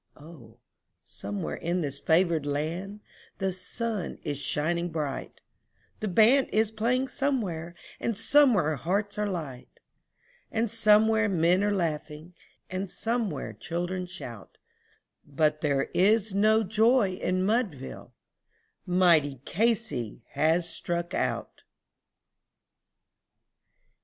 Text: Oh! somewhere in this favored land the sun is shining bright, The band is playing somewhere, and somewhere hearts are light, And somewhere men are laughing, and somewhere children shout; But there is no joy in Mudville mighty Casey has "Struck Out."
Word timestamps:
Oh! 0.17 0.57
somewhere 1.05 1.57
in 1.57 1.81
this 1.81 1.99
favored 1.99 2.43
land 2.43 3.01
the 3.37 3.51
sun 3.51 4.17
is 4.23 4.39
shining 4.39 4.89
bright, 4.89 5.41
The 5.99 6.07
band 6.07 6.49
is 6.51 6.71
playing 6.71 7.07
somewhere, 7.09 7.75
and 7.99 8.17
somewhere 8.17 8.77
hearts 8.77 9.19
are 9.19 9.29
light, 9.29 9.79
And 10.51 10.71
somewhere 10.71 11.29
men 11.29 11.63
are 11.63 11.69
laughing, 11.71 12.33
and 12.67 12.89
somewhere 12.89 13.53
children 13.53 14.07
shout; 14.07 14.57
But 15.23 15.61
there 15.61 15.83
is 15.93 16.33
no 16.33 16.63
joy 16.63 17.11
in 17.21 17.45
Mudville 17.45 18.15
mighty 18.87 19.41
Casey 19.45 20.23
has 20.29 20.67
"Struck 20.67 21.13
Out." 21.13 21.61